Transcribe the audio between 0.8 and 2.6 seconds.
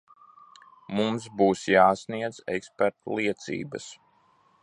Mums būs jāsniedz